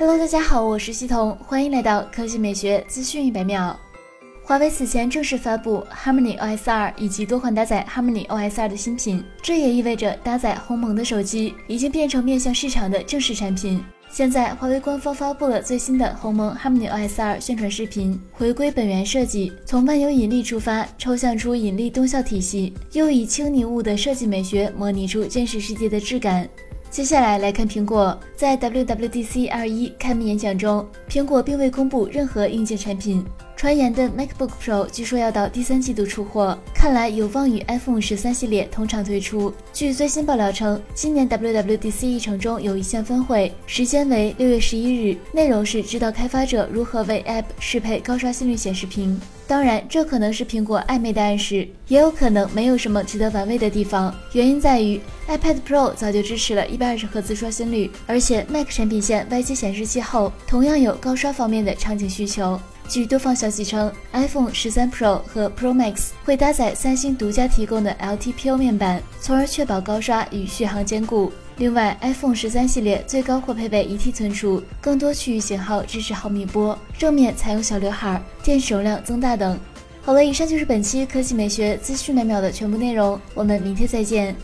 [0.00, 3.76] Hello，大家好，我是西彤，欢迎来到科技美学资讯一百秒。
[4.44, 13.82] 华为此前正式发布 Harmony OS 二以及多款搭载 Harmony OS 二的新品，这也意味着搭载鸿蒙的手机已经变成面向市场的正式产品。
[14.08, 26.48] 现在，华为官方发布了最新的鸿蒙 Harmony OS 二宣传视频，回归本源设计，从万有引力出发，抽象出引力动效体系，又以轻凝物的设计美学模拟出真实世界的质感。
[26.90, 33.24] 接下来来看苹果在 WWDC 二一开幕演讲中，苹果并未公布任何硬件产品。
[33.58, 39.52] 传言的 MacBook Pro 据说要到第三季度出货，看来有望与 iPhone 十三系列同场推出。
[39.72, 49.20] 据最新爆料称，今年 WWDC 议程中有一项分会，时间为六月十一日，内容是指导开发者如何为 App 适配高刷新率显示屏。
[49.48, 54.14] 当然，这可能是苹果暧昧的暗示，也有可能没有什么值得玩味的地方。
[54.34, 62.60] 原因在于 iPad Pro 早就支持了一百二十赫兹刷新率，而且 Mac 产品线外接显示器后，同样有高刷方面的场景需求。
[62.88, 71.30] 据多方消息称，iPhone 十三 Pro 和 Pro Max 会搭载三星独家提供的 LTPO 面板，从而确保高刷与续航兼顾。
[71.58, 79.58] 另外，iPhone 十三系列最高或配备一 T 存储，更多区域型号支持毫米波，正面采用小刘海，电池容量增大等。
[80.00, 84.34] 好了，以上就是本期科技美学资讯每秒的全部内容，我们明天再见。